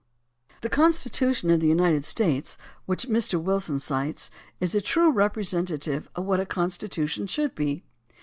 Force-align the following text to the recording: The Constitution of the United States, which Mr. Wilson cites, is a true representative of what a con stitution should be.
The 0.61 0.69
Constitution 0.69 1.51
of 1.51 1.59
the 1.59 1.67
United 1.67 2.03
States, 2.05 2.57
which 2.87 3.07
Mr. 3.07 3.39
Wilson 3.39 3.77
cites, 3.77 4.31
is 4.59 4.73
a 4.73 4.81
true 4.81 5.11
representative 5.11 6.09
of 6.15 6.25
what 6.25 6.39
a 6.39 6.45
con 6.47 6.69
stitution 6.69 7.29
should 7.29 7.53
be. 7.53 7.83